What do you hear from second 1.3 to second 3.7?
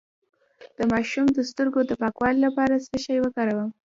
د سترګو د پاکوالي لپاره څه شی وکاروم؟